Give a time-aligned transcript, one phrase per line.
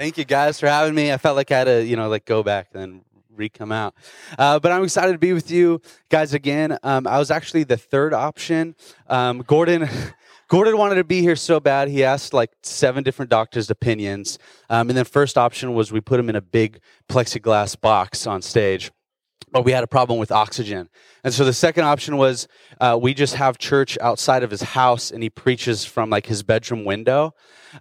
[0.00, 1.12] Thank you guys for having me.
[1.12, 3.02] I felt like I had to, you know, like go back and
[3.36, 3.94] re-come out.
[4.38, 6.78] Uh, but I'm excited to be with you guys again.
[6.82, 8.76] Um, I was actually the third option.
[9.08, 9.86] Um, Gordon.
[10.48, 14.38] Gordon wanted to be here so bad, he asked like seven different doctors' opinions.
[14.70, 18.40] Um, and then first option was we put him in a big plexiglass box on
[18.40, 18.90] stage
[19.52, 20.88] but we had a problem with oxygen.
[21.24, 22.46] And so the second option was
[22.80, 26.42] uh, we just have church outside of his house and he preaches from like his
[26.42, 27.34] bedroom window.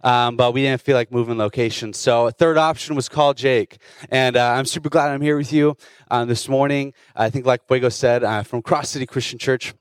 [0.03, 1.93] Um, but we didn't feel like moving location.
[1.93, 3.77] So a third option was call Jake.
[4.09, 5.77] And uh, I'm super glad I'm here with you
[6.09, 6.93] uh, this morning.
[7.15, 9.73] I think like Fuego said, uh, from Cross City Christian Church,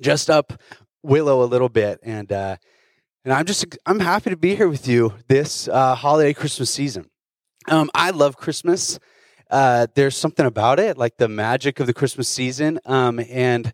[0.00, 0.60] just up
[1.02, 2.00] Willow a little bit.
[2.02, 2.56] And, uh,
[3.24, 7.10] and I'm just, I'm happy to be here with you this uh, holiday Christmas season.
[7.68, 8.98] Um, I love Christmas
[9.50, 12.80] uh, there's something about it, like the magic of the Christmas season.
[12.86, 13.72] Um, and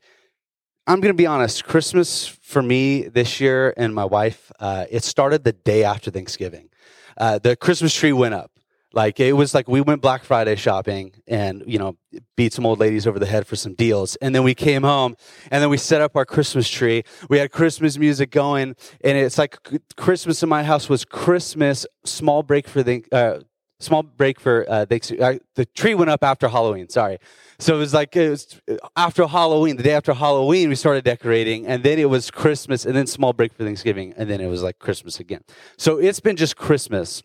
[0.86, 5.04] I'm going to be honest, Christmas for me this year and my wife, uh, it
[5.04, 6.68] started the day after Thanksgiving.
[7.16, 8.50] Uh, the Christmas tree went up.
[8.92, 11.96] Like it was like we went Black Friday shopping and you know
[12.36, 15.16] beat some old ladies over the head for some deals, and then we came home
[15.52, 17.04] and then we set up our Christmas tree.
[17.28, 19.58] We had Christmas music going, and it's like
[19.96, 21.86] Christmas in my house was Christmas.
[22.04, 23.40] Small break for the uh,
[23.80, 26.88] small break for uh, uh, the tree went up after Halloween.
[26.88, 27.18] Sorry,
[27.58, 28.60] so it was like it was
[28.96, 29.76] after Halloween.
[29.76, 33.32] The day after Halloween, we started decorating, and then it was Christmas, and then small
[33.32, 35.42] break for Thanksgiving, and then it was like Christmas again.
[35.76, 37.22] So it's been just Christmas.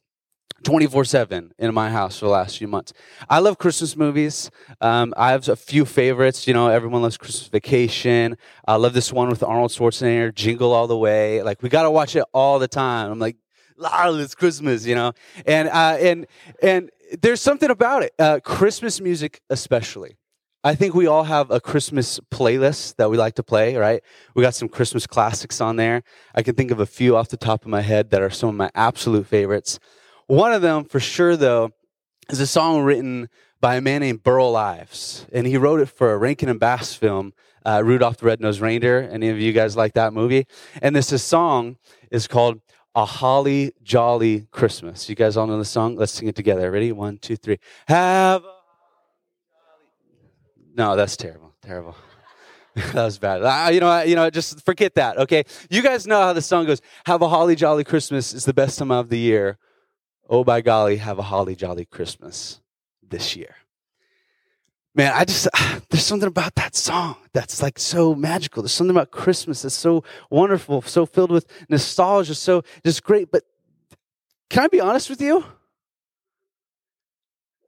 [0.64, 2.92] 24 7 in my house for the last few months.
[3.30, 4.50] I love Christmas movies.
[4.82, 6.48] Um, I have a few favorites.
[6.48, 8.36] You know, everyone loves Christmas Vacation.
[8.68, 11.44] I love this one with Arnold Schwarzenegger, Jingle All the Way.
[11.44, 13.12] Like, we got to watch it all the time.
[13.12, 13.38] I'm like,
[13.78, 15.14] Lol, it's Christmas, you know,
[15.46, 16.28] and uh, and
[16.62, 16.90] and
[17.22, 18.14] there's something about it.
[18.18, 20.18] Uh, Christmas music, especially.
[20.64, 24.02] I think we all have a Christmas playlist that we like to play, right?
[24.34, 26.02] We got some Christmas classics on there.
[26.34, 28.50] I can think of a few off the top of my head that are some
[28.50, 29.78] of my absolute favorites.
[30.26, 31.70] One of them, for sure, though,
[32.32, 33.30] is a song written
[33.62, 36.96] by a man named Burl Ives, and he wrote it for a Rankin and Bass
[36.96, 39.08] film, uh, Rudolph the Red-Nosed Reindeer.
[39.12, 40.48] Any of you guys like that movie?
[40.82, 41.78] And this, this song
[42.10, 42.60] is called
[42.96, 45.10] a holly jolly Christmas.
[45.10, 45.96] You guys all know the song?
[45.96, 46.72] Let's sing it together.
[46.72, 46.92] Ready?
[46.92, 47.60] One, two, three.
[47.88, 48.56] Have a
[50.76, 51.54] No, that's terrible.
[51.62, 51.96] Terrible.
[52.76, 53.42] that was bad.
[53.44, 55.18] Uh, you know, you know, just forget that.
[55.18, 56.82] Okay, you guys know how the song goes.
[57.06, 59.58] Have a holly jolly Christmas is the best time of the year.
[60.30, 62.62] Oh by golly, have a holly jolly Christmas
[63.08, 63.56] this year
[64.96, 65.48] man, I just,
[65.90, 68.64] there's something about that song that's like so magical.
[68.64, 73.32] There's something about Christmas that's so wonderful, so filled with nostalgia, so just great.
[73.32, 73.44] But
[74.50, 75.44] can I be honest with you?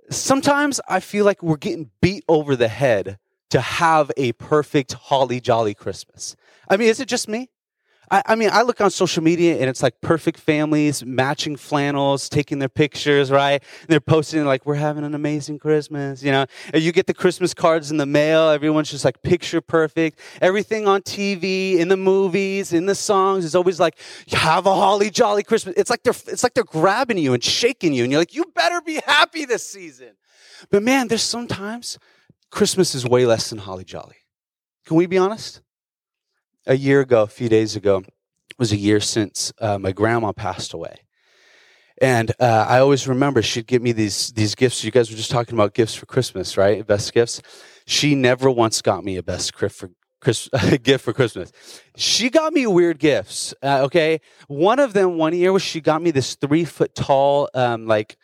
[0.10, 5.42] Sometimes I feel like we're getting beat over the head to have a perfect holly
[5.42, 6.36] jolly Christmas.
[6.70, 7.50] I mean, is it just me?
[8.10, 12.30] I, I, mean, I look on social media and it's like perfect families, matching flannels,
[12.30, 13.62] taking their pictures, right?
[13.82, 16.46] And they're posting like, we're having an amazing Christmas, you know?
[16.74, 18.50] And you get the Christmas cards in the mail.
[18.50, 20.20] Everyone's just like picture perfect.
[20.42, 23.98] Everything on TV, in the movies, in the songs is always like,
[24.30, 25.76] have a holly jolly Christmas.
[25.76, 28.04] It's like they're, it's like they're grabbing you and shaking you.
[28.04, 30.12] And you're like, you better be happy this season.
[30.70, 32.00] But man, there's sometimes
[32.52, 34.16] Christmas is way less than holly jolly.
[34.86, 35.62] Can we be honest?
[36.68, 38.04] A year ago, a few days ago,
[38.60, 40.98] was a year since uh, my grandma passed away.
[42.00, 44.84] And uh, I always remember she'd give me these these gifts.
[44.84, 46.86] You guys were just talking about gifts for Christmas, right?
[46.86, 47.42] Best gifts.
[47.88, 49.90] She never once got me a best gift for
[50.22, 50.48] Chris,
[50.84, 51.52] gift for Christmas.
[51.96, 53.54] She got me weird gifts.
[53.64, 57.50] Uh, okay, one of them one year was she got me this three foot tall
[57.56, 58.18] um, like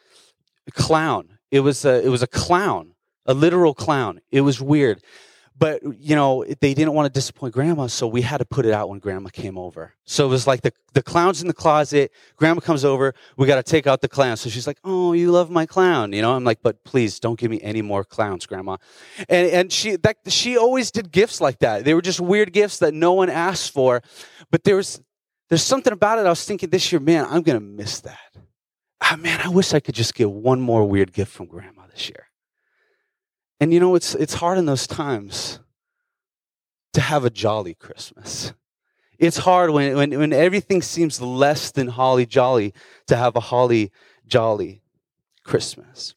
[0.73, 1.39] clown.
[1.49, 2.91] It was a it was a clown,
[3.25, 4.21] a literal clown.
[4.31, 5.01] It was weird
[5.57, 8.73] but you know they didn't want to disappoint grandma so we had to put it
[8.73, 9.93] out when grandma came over.
[10.05, 13.55] So it was like the, the clown's in the closet grandma comes over we got
[13.55, 14.37] to take out the clown.
[14.37, 16.33] So she's like oh you love my clown you know?
[16.33, 18.77] I'm like but please don't give me any more clowns grandma.
[19.29, 21.85] And, and she that she always did gifts like that.
[21.85, 24.01] They were just weird gifts that no one asked for
[24.51, 25.01] but there was
[25.49, 28.37] there's something about it i was thinking this year man i'm gonna miss that.
[29.01, 32.09] Ah, man i wish i could just get one more weird gift from grandma this
[32.09, 32.27] year
[33.59, 35.59] and you know, it's, it's hard in those times
[36.93, 38.53] to have a jolly Christmas.
[39.19, 42.73] It's hard when, when, when everything seems less than holly jolly
[43.07, 43.91] to have a holly
[44.27, 44.81] jolly
[45.43, 46.15] Christmas.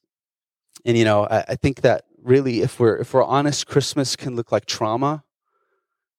[0.84, 4.34] And you know, I, I think that really, if we're, if we're honest, Christmas can
[4.36, 5.24] look like trauma.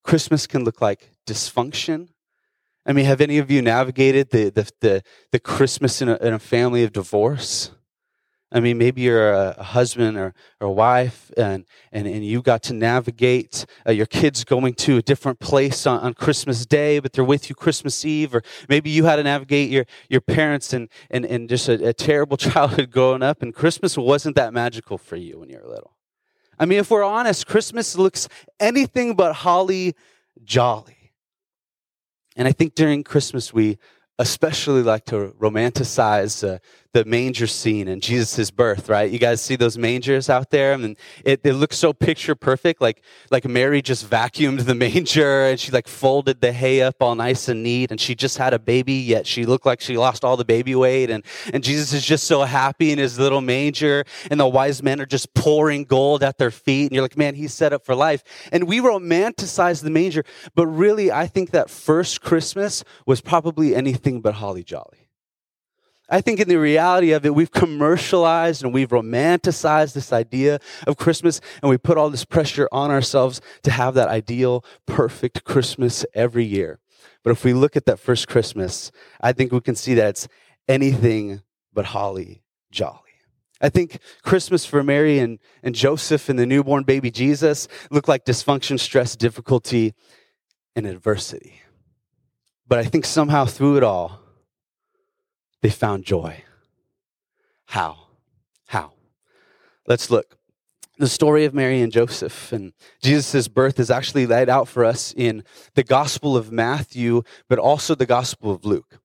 [0.04, 2.10] Christmas can look like dysfunction.
[2.86, 6.34] I mean, have any of you navigated the, the, the, the Christmas in a, in
[6.34, 7.72] a family of divorce?
[8.50, 12.64] I mean, maybe you're a, husband or, or a wife and, and, and you got
[12.64, 17.12] to navigate uh, your kids going to a different place on, on Christmas Day, but
[17.12, 18.34] they're with you Christmas Eve.
[18.34, 21.94] Or maybe you had to navigate your, your parents and, and, and just a, a
[21.94, 25.98] terrible childhood growing up, and Christmas wasn't that magical for you when you were little.
[26.58, 28.30] I mean, if we're honest, Christmas looks
[28.60, 29.94] anything but holly
[30.44, 31.12] jolly.
[32.36, 33.78] And I think during Christmas, we
[34.20, 36.58] especially like to romanticize uh,
[36.98, 39.12] the manger scene and Jesus' birth, right?
[39.12, 40.74] You guys see those mangers out there?
[40.74, 42.82] and it, it looks so picture perfect.
[42.82, 47.14] Like, like Mary just vacuumed the manger and she like folded the hay up all
[47.14, 50.26] nice and neat and she just had a baby, yet she looked like she lost
[50.26, 51.12] all the baby weight.
[51.12, 51.24] And,
[51.54, 55.06] and Jesus is just so happy in his little manger and the wise men are
[55.06, 56.86] just pouring gold at their feet.
[56.86, 58.24] And you're like, man, he's set up for life.
[58.52, 60.24] And we romanticize the manger,
[60.56, 65.07] but really, I think that first Christmas was probably anything but holly jolly.
[66.10, 70.96] I think in the reality of it, we've commercialized and we've romanticized this idea of
[70.98, 76.06] Christmas, and we put all this pressure on ourselves to have that ideal, perfect Christmas
[76.14, 76.80] every year.
[77.24, 80.28] But if we look at that first Christmas, I think we can see that it's
[80.68, 81.42] anything
[81.74, 83.02] but holly jolly.
[83.60, 88.24] I think Christmas for Mary and, and Joseph and the newborn baby Jesus looked like
[88.24, 89.94] dysfunction, stress, difficulty,
[90.76, 91.62] and adversity.
[92.68, 94.22] But I think somehow through it all,
[95.62, 96.44] they found joy.
[97.66, 98.08] How?
[98.68, 98.94] How?
[99.88, 100.38] Let's look.
[101.00, 102.74] The story of Mary and Joseph and
[103.04, 105.44] Jesus' birth is actually laid out for us in
[105.76, 109.00] the Gospel of Matthew, but also the Gospel of Luke.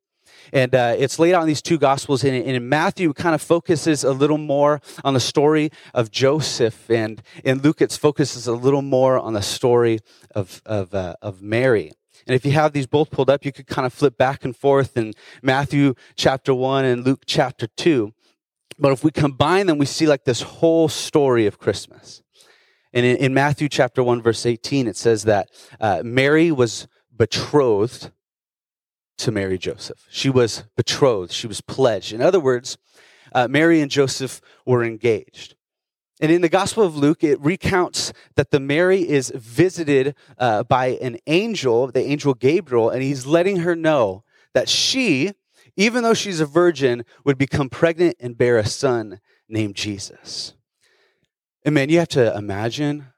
[0.52, 2.24] And uh, it's laid out in these two Gospels.
[2.24, 6.90] And in Matthew, kind of focuses a little more on the story of Joseph.
[6.90, 10.00] And in Luke, it focuses a little more on the story
[10.34, 11.92] of, of, uh, of Mary.
[12.26, 14.56] And if you have these both pulled up, you could kind of flip back and
[14.56, 15.12] forth in
[15.42, 18.12] Matthew chapter 1 and Luke chapter 2.
[18.78, 22.22] But if we combine them, we see like this whole story of Christmas.
[22.92, 25.48] And in, in Matthew chapter 1, verse 18, it says that
[25.80, 26.86] uh, Mary was
[27.16, 28.10] betrothed
[29.18, 30.06] to Mary Joseph.
[30.10, 32.12] She was betrothed, she was pledged.
[32.12, 32.76] In other words,
[33.34, 35.54] uh, Mary and Joseph were engaged.
[36.22, 40.96] And in the Gospel of Luke, it recounts that the Mary is visited uh, by
[41.02, 44.22] an angel, the angel Gabriel, and he's letting her know
[44.54, 45.32] that she,
[45.76, 50.54] even though she's a virgin, would become pregnant and bear a son named Jesus.
[51.64, 53.08] And man, you have to imagine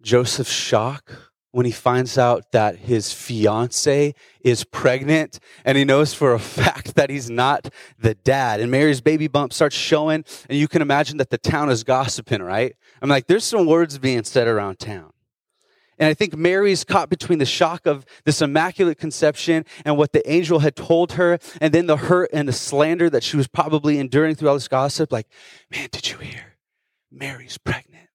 [0.00, 6.32] Joseph's shock when he finds out that his fiance is pregnant and he knows for
[6.32, 7.68] a fact that he's not
[7.98, 8.60] the dad.
[8.60, 12.42] And Mary's baby bump starts showing, and you can imagine that the town is gossiping,
[12.42, 12.74] right?
[13.00, 15.12] I'm like, there's some words being said around town.
[15.98, 20.28] And I think Mary's caught between the shock of this immaculate conception and what the
[20.28, 23.98] angel had told her, and then the hurt and the slander that she was probably
[23.98, 25.12] enduring through all this gossip.
[25.12, 25.28] Like,
[25.70, 26.56] man, did you hear?
[27.12, 28.08] Mary's pregnant,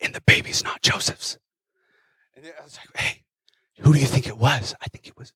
[0.00, 1.36] and the baby's not Joseph's.
[2.36, 3.22] And I was like, hey,
[3.80, 4.74] who do you think it was?
[4.80, 5.32] I think it was,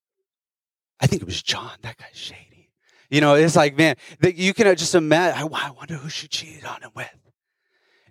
[1.00, 1.72] I think it was John.
[1.82, 2.70] That guy's shady.
[3.10, 6.82] You know, it's like, man, you can just imagine, I wonder who she cheated on
[6.82, 7.08] him with.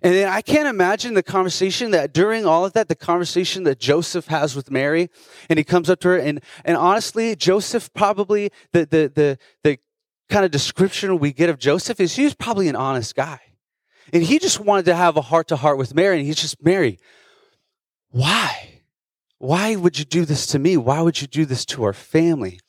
[0.00, 3.80] And then I can't imagine the conversation that during all of that, the conversation that
[3.80, 5.10] Joseph has with Mary,
[5.48, 9.78] and he comes up to her, and, and honestly, Joseph probably, the, the, the, the
[10.28, 13.40] kind of description we get of Joseph is he's probably an honest guy.
[14.12, 16.62] And he just wanted to have a heart to heart with Mary, and he's just,
[16.62, 16.98] Mary,
[18.10, 18.77] why?
[19.38, 20.76] Why would you do this to me?
[20.76, 22.60] Why would you do this to our family?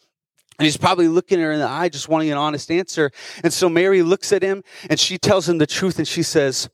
[0.60, 3.12] And he's probably looking her in the eye, just wanting an honest answer.
[3.44, 6.70] And so Mary looks at him and she tells him the truth and she says,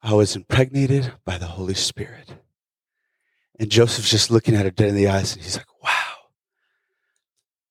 [0.00, 2.34] I was impregnated by the Holy Spirit.
[3.58, 5.90] And Joseph's just looking at her dead in the eyes and he's like, wow,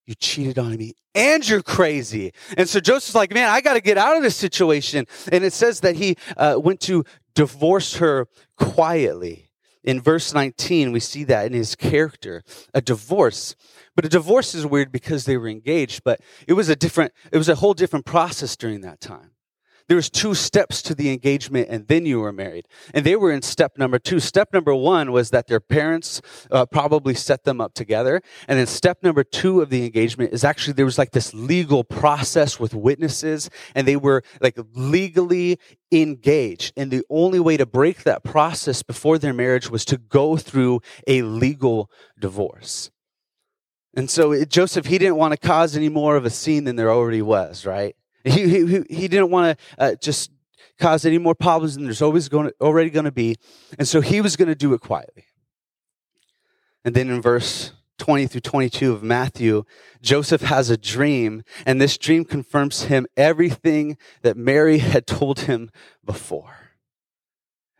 [0.05, 2.33] you cheated on me and you're crazy.
[2.57, 5.05] And so Joseph's like, man, I got to get out of this situation.
[5.31, 8.27] And it says that he uh, went to divorce her
[8.57, 9.49] quietly.
[9.83, 13.55] In verse 19, we see that in his character, a divorce.
[13.95, 17.37] But a divorce is weird because they were engaged, but it was a different, it
[17.37, 19.32] was a whole different process during that time.
[19.93, 22.67] There was two steps to the engagement and then you were married.
[22.95, 24.19] And they were in step number two.
[24.19, 26.19] Step number one was that their parents
[26.49, 28.23] uh, probably set them up together.
[28.47, 31.83] And then step number two of the engagement is actually there was like this legal
[31.83, 35.59] process with witnesses and they were like legally
[35.91, 36.73] engaged.
[36.75, 40.81] And the only way to break that process before their marriage was to go through
[41.05, 42.89] a legal divorce.
[43.93, 46.77] And so it, Joseph, he didn't want to cause any more of a scene than
[46.77, 47.95] there already was, right?
[48.23, 50.31] He, he, he didn't want to uh, just
[50.79, 53.35] cause any more problems than there's always going to, already going to be.
[53.77, 55.25] And so he was going to do it quietly.
[56.85, 59.63] And then in verse 20 through 22 of Matthew,
[60.01, 65.71] Joseph has a dream, and this dream confirms him everything that Mary had told him
[66.03, 66.62] before.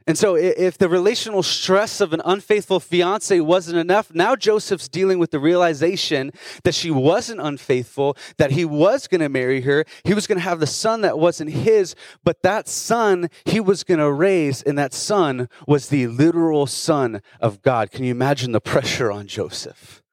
[0.06, 5.18] And so, if the relational stress of an unfaithful fiance wasn't enough, now Joseph's dealing
[5.18, 6.32] with the realization
[6.64, 9.86] that she wasn't unfaithful, that he was going to marry her.
[10.04, 13.86] He was going to have the son that wasn't his, but that son he was
[13.86, 17.90] going to raise, and that son was the literal son of God.
[17.92, 20.04] Can you imagine the pressure on Joseph?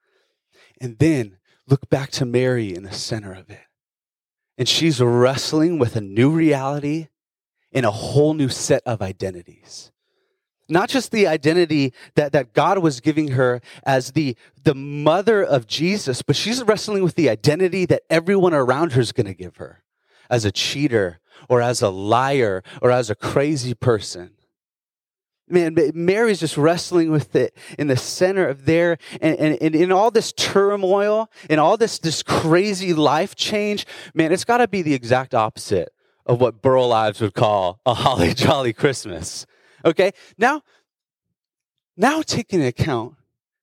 [0.80, 3.60] And then look back to Mary in the center of it.
[4.56, 7.08] And she's wrestling with a new reality
[7.72, 9.90] in a whole new set of identities.
[10.68, 15.66] Not just the identity that, that God was giving her as the, the mother of
[15.66, 19.56] Jesus, but she's wrestling with the identity that everyone around her is going to give
[19.56, 19.82] her
[20.30, 24.30] as a cheater or as a liar or as a crazy person.
[25.48, 29.90] Man, Mary's just wrestling with it in the center of there, and, and, and in
[29.90, 33.84] all this turmoil, in all this, this crazy life change,
[34.14, 35.92] man, it's got to be the exact opposite
[36.26, 39.46] of what Burl Ives would call a holly jolly Christmas.
[39.84, 40.62] Okay, now,
[41.96, 43.14] now take into account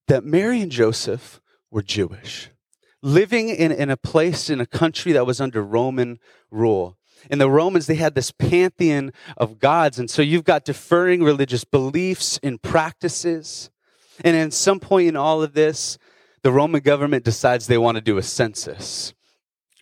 [0.07, 2.49] that Mary and Joseph were Jewish,
[3.01, 6.97] living in, in a place, in a country that was under Roman rule.
[7.29, 9.99] In the Romans, they had this pantheon of gods.
[9.99, 13.69] And so you've got deferring religious beliefs and practices.
[14.23, 15.97] And at some point in all of this,
[16.43, 19.13] the Roman government decides they want to do a census.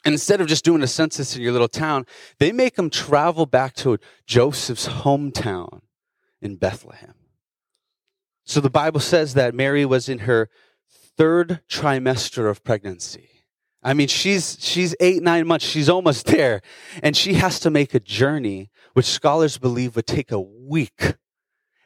[0.06, 2.06] Instead of just doing a census in your little town,
[2.40, 3.98] they make them travel back to
[4.28, 5.82] Joseph's hometown
[6.42, 7.16] in Bethlehem.
[8.46, 10.50] So the Bible says that Mary was in her
[11.18, 13.30] third trimester of pregnancy.
[13.82, 15.66] I mean, she's, she's eight, nine months.
[15.66, 16.62] She's almost there.
[17.02, 21.16] And she has to make a journey, which scholars believe would take a week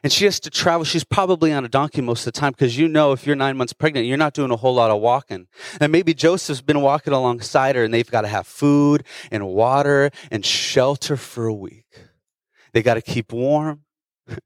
[0.02, 0.84] and she has to travel.
[0.84, 3.56] She's probably on a donkey most of the time because you know if you're nine
[3.56, 5.46] months pregnant, you're not doing a whole lot of walking.
[5.80, 10.10] And maybe Joseph's been walking alongside her and they've got to have food and water
[10.30, 11.86] and shelter for a week.
[12.72, 13.82] They got to keep warm.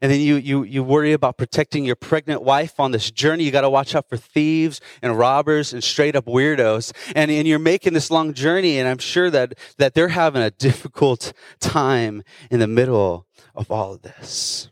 [0.00, 3.42] And then you, you, you worry about protecting your pregnant wife on this journey.
[3.42, 6.92] You got to watch out for thieves and robbers and straight up weirdos.
[7.16, 8.78] And, and you're making this long journey.
[8.78, 13.26] And I'm sure that, that they're having a difficult time in the middle
[13.56, 14.70] of all of this.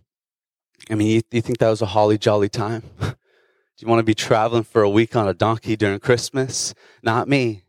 [0.91, 2.83] I mean, you, you think that was a holly jolly time?
[3.01, 6.75] Do you want to be traveling for a week on a donkey during Christmas?
[7.03, 7.65] Not me.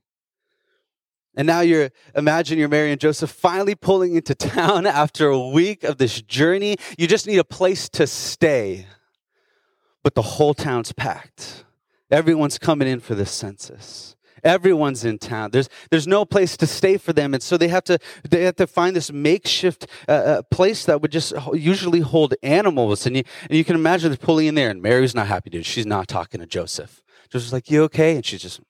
[1.38, 5.84] And now you're, imagine you're Mary and Joseph finally pulling into town after a week
[5.84, 6.78] of this journey.
[6.98, 8.88] You just need a place to stay.
[10.04, 11.64] But the whole town's packed.
[12.10, 14.17] Everyone's coming in for this census.
[14.44, 15.51] Everyone's in town.
[15.51, 17.34] There's, there's no place to stay for them.
[17.34, 21.01] And so they have to, they have to find this makeshift uh, uh, place that
[21.01, 23.06] would just usually hold animals.
[23.06, 25.65] And you, and you can imagine they're pulling in there and Mary's not happy, dude.
[25.65, 27.01] She's not talking to Joseph.
[27.29, 28.15] Joseph's like, you okay?
[28.15, 28.62] And she's just,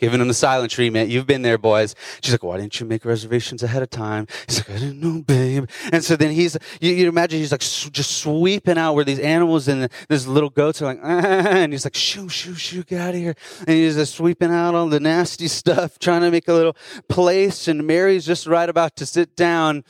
[0.00, 1.10] giving him the silent treatment.
[1.10, 1.94] You've been there, boys.
[2.22, 4.26] She's like, why didn't you make reservations ahead of time?
[4.48, 5.68] He's like, I didn't know, babe.
[5.92, 9.68] And so then he's, you, you imagine he's like just sweeping out where these animals
[9.68, 13.00] and the, these little goats are like, ah, and he's like, shoo, shoo, shoo, get
[13.00, 13.34] out of here.
[13.60, 16.76] And he's just sweeping out all the nasty stuff, trying to make a little
[17.08, 17.68] place.
[17.68, 19.84] And Mary's just right about to sit down.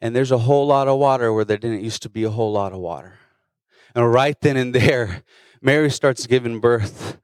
[0.00, 2.52] And there's a whole lot of water where there didn't used to be a whole
[2.52, 3.18] lot of water.
[3.94, 5.22] And right then and there,
[5.62, 7.18] Mary starts giving birth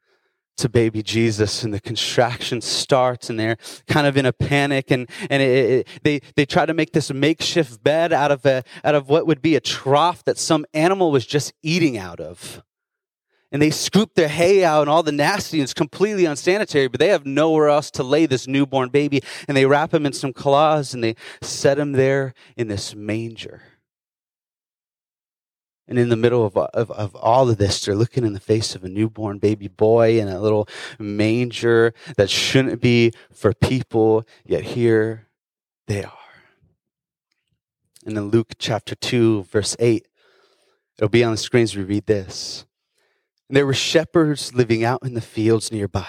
[0.56, 3.56] to baby Jesus and the contraction starts and they're
[3.88, 7.12] kind of in a panic and, and it, it, they, they try to make this
[7.12, 11.10] makeshift bed out of, a, out of what would be a trough that some animal
[11.10, 12.62] was just eating out of.
[13.52, 17.00] And they scoop their hay out and all the nasty and it's completely unsanitary, but
[17.00, 19.22] they have nowhere else to lay this newborn baby.
[19.48, 23.62] And they wrap him in some cloths and they set him there in this manger.
[25.90, 28.76] And in the middle of, of, of, all of this, they're looking in the face
[28.76, 30.68] of a newborn baby boy in a little
[31.00, 35.26] manger that shouldn't be for people, yet here
[35.88, 36.12] they are.
[38.06, 40.06] And in Luke chapter 2, verse 8,
[40.96, 41.74] it'll be on the screens.
[41.74, 42.66] We read this.
[43.48, 46.06] And there were shepherds living out in the fields nearby,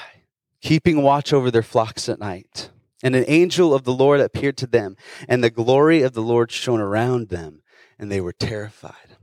[0.61, 2.69] keeping watch over their flocks at night.
[3.01, 4.95] And an angel of the Lord appeared to them,
[5.27, 7.63] and the glory of the Lord shone around them,
[7.97, 9.17] and they were terrified.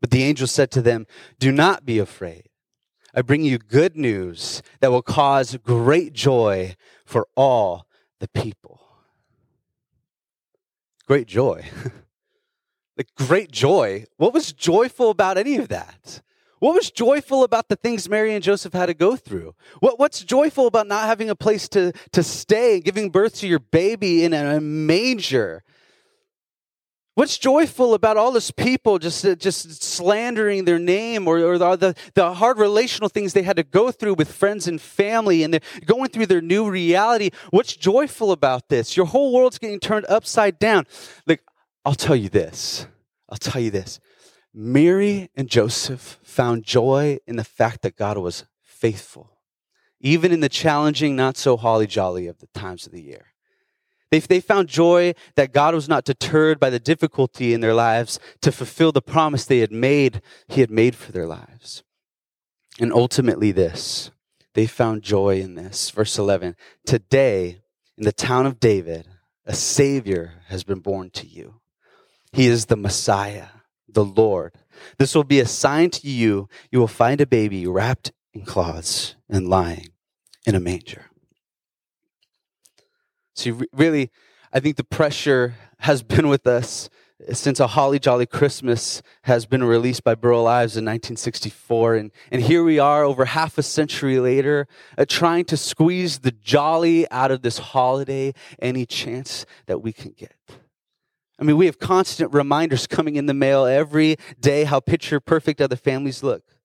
[0.00, 1.06] But the angel said to them,
[1.38, 2.48] Do not be afraid.
[3.14, 7.86] I bring you good news that will cause great joy for all
[8.20, 8.80] the people.
[11.06, 11.64] Great joy.
[12.96, 14.04] like great joy.
[14.16, 16.20] What was joyful about any of that?
[16.58, 19.54] What was joyful about the things Mary and Joseph had to go through?
[19.80, 23.46] What, what's joyful about not having a place to, to stay, and giving birth to
[23.46, 25.62] your baby in a manger?
[27.16, 31.96] What's joyful about all this people just, uh, just slandering their name or, or the,
[32.12, 35.62] the hard relational things they had to go through with friends and family and they're
[35.86, 37.30] going through their new reality?
[37.48, 38.98] What's joyful about this?
[38.98, 40.84] Your whole world's getting turned upside down.
[41.26, 41.40] Like,
[41.86, 42.86] I'll tell you this.
[43.30, 43.98] I'll tell you this.
[44.52, 49.38] Mary and Joseph found joy in the fact that God was faithful,
[50.00, 53.28] even in the challenging, not so holly jolly of the times of the year.
[54.10, 58.20] They, they found joy that God was not deterred by the difficulty in their lives
[58.42, 61.82] to fulfill the promise they had made, He had made for their lives.
[62.78, 64.10] And ultimately, this,
[64.54, 65.90] they found joy in this.
[65.90, 67.60] Verse 11 Today,
[67.98, 69.08] in the town of David,
[69.44, 71.60] a Savior has been born to you.
[72.32, 73.48] He is the Messiah,
[73.88, 74.52] the Lord.
[74.98, 76.48] This will be a sign to you.
[76.70, 79.88] You will find a baby wrapped in cloths and lying
[80.44, 81.06] in a manger.
[83.36, 84.10] See, really,
[84.52, 86.88] I think the pressure has been with us
[87.32, 91.94] since a Holly Jolly Christmas has been released by Burl Ives in 1964.
[91.94, 94.66] And, and here we are over half a century later,
[94.98, 100.12] uh, trying to squeeze the jolly out of this holiday any chance that we can
[100.12, 100.34] get.
[101.38, 105.60] I mean, we have constant reminders coming in the mail every day how picture perfect
[105.60, 106.55] other families look.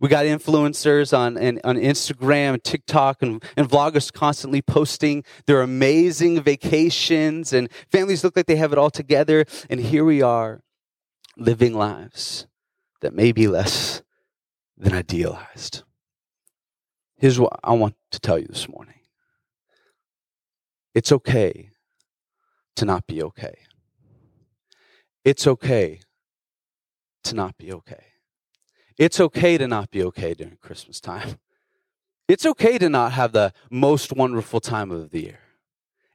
[0.00, 7.52] We got influencers on, on Instagram, TikTok, and, and vloggers constantly posting their amazing vacations,
[7.52, 9.44] and families look like they have it all together.
[9.68, 10.62] And here we are
[11.36, 12.46] living lives
[13.02, 14.02] that may be less
[14.78, 15.82] than idealized.
[17.18, 19.00] Here's what I want to tell you this morning
[20.94, 21.70] it's okay
[22.76, 23.58] to not be okay.
[25.24, 26.00] It's okay
[27.24, 28.09] to not be okay.
[29.00, 31.38] It's okay to not be okay during Christmas time.
[32.28, 35.40] It's okay to not have the most wonderful time of the year.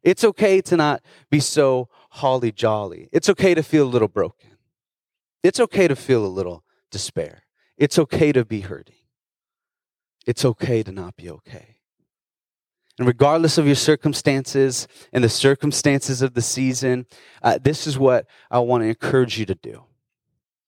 [0.01, 3.10] It's okay to not be so holly jolly.
[3.12, 4.51] It's okay to feel a little broken.
[5.44, 7.44] It's okay to feel a little despair.
[7.77, 8.96] It's okay to be hurting.
[10.25, 11.80] It's okay to not be okay.
[12.98, 17.08] And regardless of your circumstances and the circumstances of the season,
[17.44, 19.84] uh, this is what I want to encourage you to do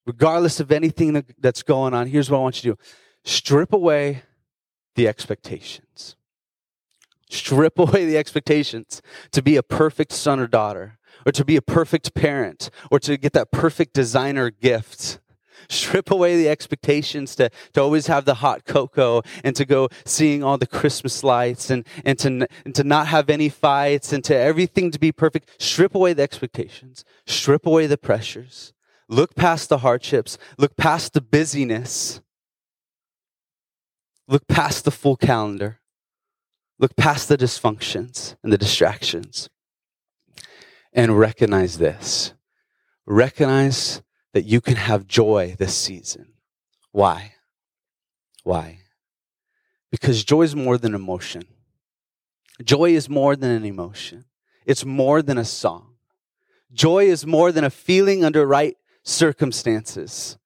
[0.07, 2.83] regardless of anything that's going on, here's what I want you to do
[3.25, 4.23] strip away
[4.95, 6.15] the expectations.
[7.29, 11.61] Strip away the expectations to be a perfect son or daughter, or to be a
[11.61, 15.19] perfect parent, or to get that perfect designer gift.
[15.69, 20.41] Strip away the expectations to, to always have the hot cocoa and to go seeing
[20.41, 24.35] all the Christmas lights and, and, to, and to not have any fights and to
[24.35, 25.61] everything to be perfect.
[25.61, 27.03] Strip away the expectations.
[27.25, 28.71] Strip away the pressures
[29.09, 32.19] Look past the hardships, look past the busyness,
[34.27, 35.79] look past the full calendar,
[36.77, 39.49] look past the dysfunctions and the distractions,
[40.91, 42.33] and recognize this.
[43.05, 44.01] Recognize
[44.33, 46.33] that you can have joy this season.
[46.91, 47.35] Why?
[48.43, 48.79] Why?
[49.89, 51.43] Because joy is more than emotion.
[52.61, 54.25] Joy is more than an emotion.
[54.65, 55.93] It's more than a song.
[56.73, 58.75] Joy is more than a feeling under right
[59.07, 60.37] circumstances.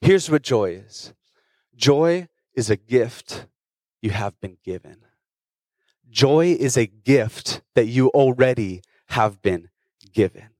[0.00, 1.12] Here's what joy is
[1.74, 3.46] joy is a gift
[4.00, 4.98] you have been given.
[6.08, 9.68] Joy is a gift that you already have been
[10.12, 10.50] given.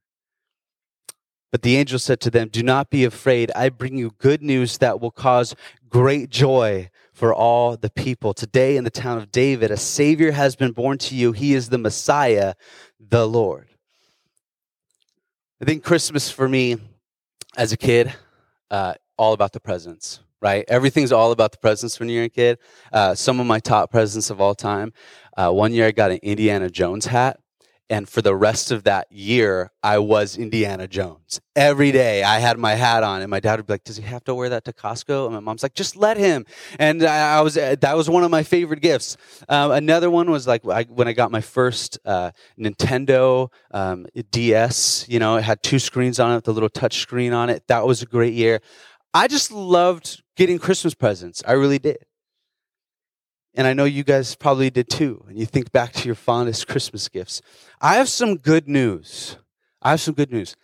[1.52, 3.52] But the angel said to them, Do not be afraid.
[3.54, 5.54] I bring you good news that will cause
[5.88, 8.34] great joy for all the people.
[8.34, 11.30] Today in the town of David, a Savior has been born to you.
[11.30, 12.54] He is the Messiah,
[12.98, 13.68] the Lord.
[15.62, 16.78] I think Christmas for me
[17.56, 18.12] as a kid,
[18.70, 20.64] uh, all about the presents, right?
[20.68, 22.58] Everything's all about the presents when you're a kid.
[22.92, 24.92] Uh, some of my top presents of all time.
[25.36, 27.40] Uh, one year I got an Indiana Jones hat.
[27.90, 31.40] And for the rest of that year, I was Indiana Jones.
[31.54, 34.02] Every day I had my hat on, and my dad would be like, Does he
[34.04, 35.26] have to wear that to Costco?
[35.26, 36.46] And my mom's like, Just let him.
[36.78, 39.18] And I, I was, uh, that was one of my favorite gifts.
[39.50, 45.06] Um, another one was like I, when I got my first uh, Nintendo um, DS,
[45.08, 47.64] you know, it had two screens on it, the little touch screen on it.
[47.68, 48.60] That was a great year.
[49.12, 51.42] I just loved getting Christmas presents.
[51.46, 51.98] I really did.
[53.54, 55.24] And I know you guys probably did too.
[55.28, 57.40] And you think back to your fondest Christmas gifts.
[57.80, 59.36] I have some good news.
[59.80, 60.56] I have some good news.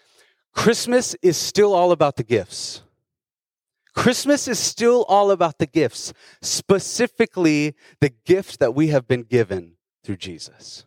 [0.53, 2.83] Christmas is still all about the gifts.
[3.94, 9.72] Christmas is still all about the gifts, specifically the gift that we have been given
[10.05, 10.85] through Jesus.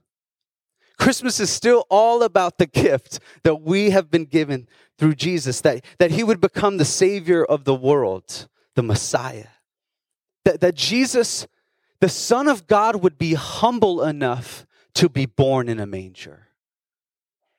[0.98, 5.84] Christmas is still all about the gift that we have been given through Jesus, that,
[6.00, 9.48] that he would become the Savior of the world, the Messiah.
[10.46, 11.48] That, that Jesus
[12.04, 16.50] the Son of God would be humble enough to be born in a manger.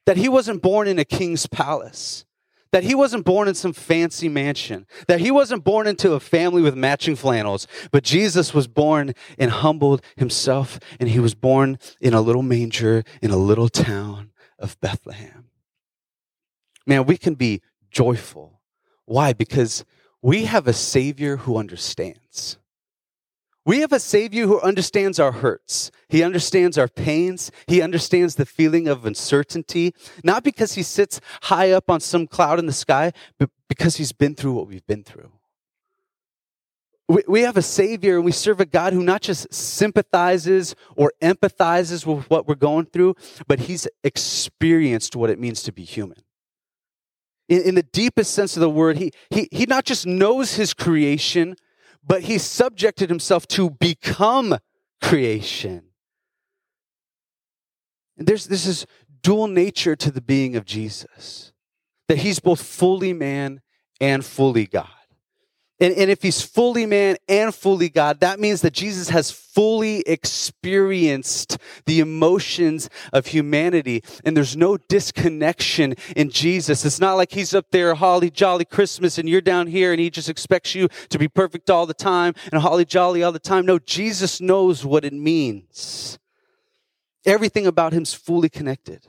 [0.05, 2.27] That he wasn't born in a king's palace.
[2.71, 6.61] that he wasn't born in some fancy mansion, that he wasn't born into a family
[6.61, 12.13] with matching flannels, but Jesus was born and humbled himself, and he was born in
[12.13, 15.45] a little manger in a little town of Bethlehem.
[16.85, 18.61] Man, we can be joyful.
[19.05, 19.33] Why?
[19.33, 19.85] Because
[20.21, 22.59] we have a Savior who understands.
[23.67, 25.91] We have a Savior who understands our hurts.
[26.09, 27.51] He understands our pains.
[27.67, 32.59] He understands the feeling of uncertainty, not because He sits high up on some cloud
[32.59, 35.33] in the sky, but because He's been through what we've been through.
[37.09, 41.13] We, we have a Savior and we serve a God who not just sympathizes or
[41.23, 43.15] empathizes with what we're going through,
[43.47, 46.19] but He's experienced what it means to be human.
[47.49, 50.75] In, in the deepest sense of the word, he, he, he not just knows His
[50.75, 51.57] creation,
[52.07, 54.59] but he subjected himself to become
[55.01, 55.83] creation.
[58.17, 58.87] And there's this is
[59.23, 61.53] dual nature to the being of Jesus.
[62.09, 63.61] That he's both fully man
[64.01, 64.89] and fully God.
[65.81, 70.01] And, and if he's fully man and fully God, that means that Jesus has fully
[70.07, 74.05] experienced the emotions of humanity.
[74.25, 76.85] And there's no disconnection in Jesus.
[76.85, 80.11] It's not like he's up there, holly jolly Christmas, and you're down here and he
[80.11, 83.67] just expects you to be perfect all the time and holly jolly all the time.
[83.67, 86.21] No, Jesus knows what it means.
[87.27, 89.09] Everything about him's fully connected.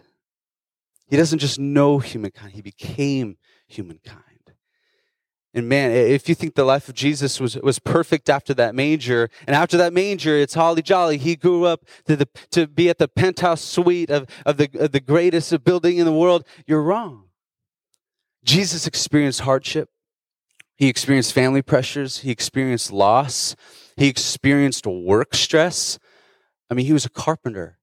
[1.07, 4.34] He doesn't just know humankind, he became humankind.
[5.55, 9.29] And man, if you think the life of Jesus was, was perfect after that manger,
[9.47, 11.17] and after that manger, it's holly jolly.
[11.17, 14.91] He grew up to, the, to be at the penthouse suite of, of, the, of
[14.91, 17.29] the greatest building in the world, you're wrong.
[18.43, 19.87] Jesus experienced hardship.
[20.75, 22.19] He experienced family pressures.
[22.19, 23.55] He experienced loss.
[23.95, 25.97] He experienced work stress.
[26.69, 27.79] I mean, he was a carpenter.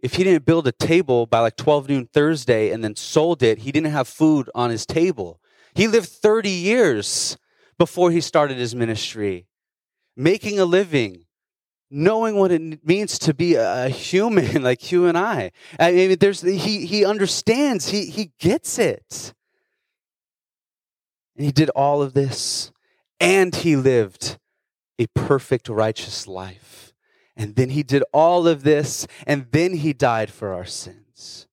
[0.00, 3.58] If he didn't build a table by like 12 noon Thursday and then sold it,
[3.58, 5.41] he didn't have food on his table.
[5.74, 7.36] He lived 30 years
[7.78, 9.46] before he started his ministry,
[10.16, 11.24] making a living,
[11.90, 15.52] knowing what it means to be a human like you and I.
[15.78, 19.34] I mean, there's, he, he understands, he, he gets it.
[21.36, 22.70] And he did all of this,
[23.18, 24.38] and he lived
[24.98, 26.92] a perfect, righteous life.
[27.34, 31.46] And then he did all of this, and then he died for our sins.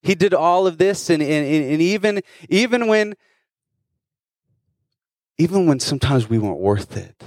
[0.00, 3.14] He did all of this, and, and, and even, even when
[5.38, 7.22] even when sometimes we weren't worth it,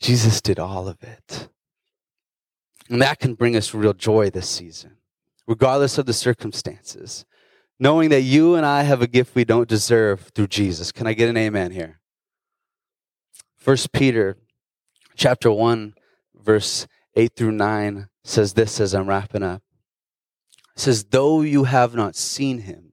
[0.00, 1.48] Jesus did all of it.
[2.88, 4.96] And that can bring us real joy this season,
[5.46, 7.24] regardless of the circumstances.
[7.78, 10.92] Knowing that you and I have a gift we don't deserve through Jesus.
[10.92, 12.00] Can I get an amen here?
[13.56, 14.36] First Peter
[15.16, 15.94] chapter 1,
[16.34, 19.62] verse 8 through 9 says this as I'm wrapping up.
[20.76, 22.92] It says, Though you have not seen him,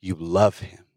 [0.00, 0.87] you love him.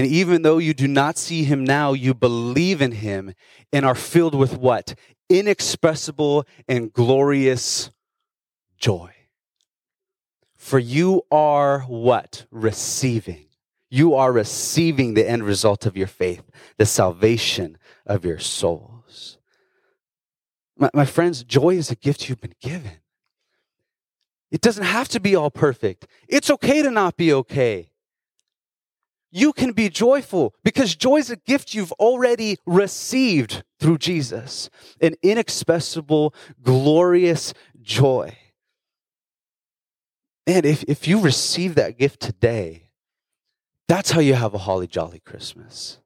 [0.00, 3.34] And even though you do not see him now, you believe in him
[3.70, 4.94] and are filled with what?
[5.28, 7.90] Inexpressible and glorious
[8.78, 9.12] joy.
[10.56, 12.46] For you are what?
[12.50, 13.48] Receiving.
[13.90, 19.36] You are receiving the end result of your faith, the salvation of your souls.
[20.78, 23.02] My, my friends, joy is a gift you've been given.
[24.50, 26.06] It doesn't have to be all perfect.
[26.26, 27.89] It's okay to not be okay
[29.30, 34.68] you can be joyful because joy is a gift you've already received through Jesus
[35.00, 38.36] an inexpressible, glorious joy.
[40.46, 42.88] And if, if you receive that gift today,
[43.86, 45.98] that's how you have a holly jolly Christmas.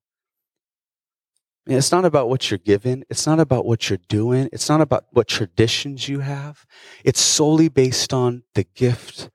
[1.66, 3.04] It's not about what you're given.
[3.08, 4.50] It's not about what you're doing.
[4.52, 6.66] It's not about what traditions you have.
[7.04, 9.30] It's solely based on the gift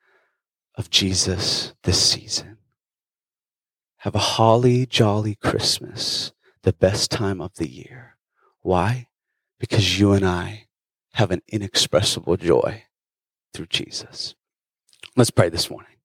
[0.75, 2.58] of Jesus this season.
[3.99, 6.31] Have a holly jolly Christmas,
[6.63, 8.15] the best time of the year.
[8.61, 9.07] Why?
[9.59, 10.67] Because you and I
[11.13, 12.83] have an inexpressible joy
[13.53, 14.35] through Jesus.
[15.17, 15.97] Let's pray this morning.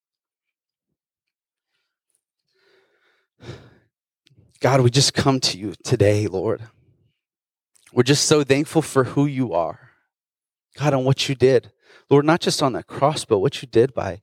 [4.59, 6.63] God, we just come to you today, Lord.
[7.93, 9.91] We're just so thankful for who you are.
[10.77, 11.71] God, and what you did.
[12.11, 14.21] Lord, not just on that cross, but what you did by,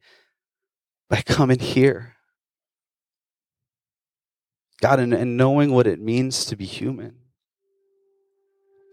[1.10, 2.18] by coming here
[4.82, 7.16] God, and, and knowing what it means to be human.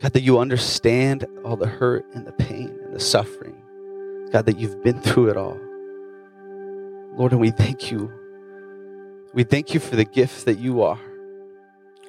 [0.03, 3.61] God, that you understand all the hurt and the pain and the suffering.
[4.31, 5.59] God, that you've been through it all.
[7.17, 8.13] Lord, and we thank you.
[9.35, 11.01] We thank you for the gift that you are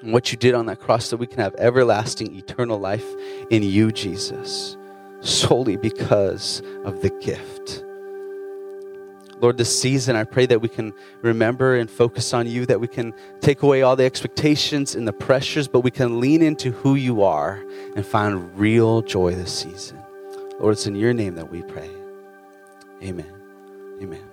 [0.01, 3.05] and what you did on that cross so we can have everlasting, eternal life
[3.49, 4.77] in you, Jesus,
[5.21, 7.78] solely because of the gift.
[9.41, 12.87] Lord, this season, I pray that we can remember and focus on you, that we
[12.87, 16.95] can take away all the expectations and the pressures, but we can lean into who
[16.95, 17.63] you are
[17.95, 19.97] and find real joy this season.
[20.59, 21.89] Lord, it's in your name that we pray.
[23.01, 23.31] Amen.
[24.01, 24.28] Amen.